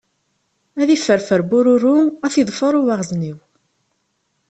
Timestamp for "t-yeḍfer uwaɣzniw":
2.33-3.37